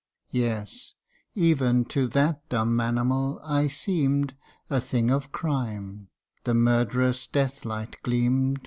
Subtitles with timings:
[0.31, 0.95] Yes,
[1.35, 4.35] even to that dumb animal I seem'd
[4.67, 6.07] A thing of crime;
[6.43, 8.59] the murderous death light gleam 'd CANTO I.